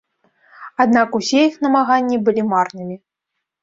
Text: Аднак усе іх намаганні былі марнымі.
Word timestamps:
Аднак 0.85 1.19
усе 1.19 1.39
іх 1.51 1.55
намаганні 1.69 2.15
былі 2.27 2.51
марнымі. 2.53 2.95